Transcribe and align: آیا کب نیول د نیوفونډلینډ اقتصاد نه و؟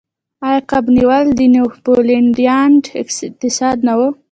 آیا 0.47 0.59
کب 0.69 0.85
نیول 0.97 1.25
د 1.39 1.41
نیوفونډلینډ 1.55 2.83
اقتصاد 3.01 3.77
نه 3.87 3.93
و؟ 3.97 4.01